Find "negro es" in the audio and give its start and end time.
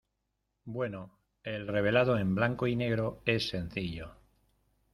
2.75-3.49